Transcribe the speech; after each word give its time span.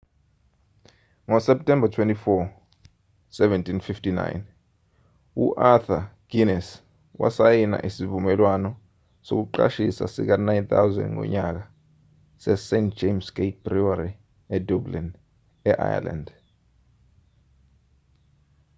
ngoseptemba 1.27 1.87
24 1.87 2.49
1759 3.29 4.41
u-arthur 5.43 6.01
guinness 6.29 6.67
wasayina 7.21 7.77
isivumelwano 7.89 8.69
sokuqashisa 9.27 10.05
sika-9,000 10.13 11.05
ngonyaka 11.15 11.63
sest 12.43 12.71
james' 12.99 13.31
gate 13.37 13.59
brewery 13.65 14.11
edublin 14.57 15.07
e-ireland 15.69 16.27